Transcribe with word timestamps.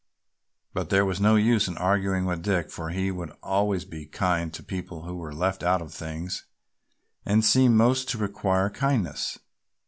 But 0.73 0.89
there 0.89 1.05
was 1.05 1.21
no 1.21 1.35
use 1.35 1.67
in 1.67 1.77
arguing 1.77 2.25
with 2.25 2.41
Dick, 2.41 2.71
for 2.71 2.89
he 2.89 3.11
would 3.11 3.31
always 3.43 3.85
be 3.85 4.07
kind 4.07 4.51
to 4.51 4.63
the 4.63 4.65
people 4.65 5.03
who 5.03 5.15
were 5.15 5.31
left 5.31 5.61
out 5.61 5.79
of 5.79 5.93
things 5.93 6.45
and 7.23 7.45
seemed 7.45 7.75
most 7.75 8.09
to 8.09 8.17
require 8.17 8.71
kindness. 8.71 9.37